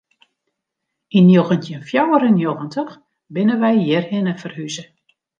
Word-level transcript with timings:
Yn 1.17 1.25
njoggentjin 1.27 1.83
fjouwer 1.89 2.23
en 2.29 2.35
njoggentich 2.37 2.93
binne 3.33 3.55
we 3.61 3.69
hjirhinne 3.83 4.33
ferhûze. 4.41 4.85